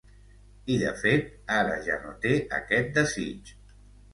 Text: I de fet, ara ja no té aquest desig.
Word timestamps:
I 0.75 0.77
de 0.83 0.93
fet, 1.01 1.27
ara 1.57 1.75
ja 1.89 1.99
no 2.07 2.15
té 2.25 2.35
aquest 2.61 2.91
desig. 2.99 3.57